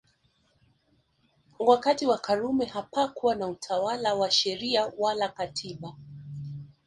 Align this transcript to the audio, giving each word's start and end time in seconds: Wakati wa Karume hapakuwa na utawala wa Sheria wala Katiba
Wakati 1.59 2.05
wa 2.07 2.17
Karume 2.17 2.65
hapakuwa 2.65 3.35
na 3.35 3.47
utawala 3.47 4.13
wa 4.15 4.31
Sheria 4.31 4.91
wala 4.97 5.29
Katiba 5.29 5.93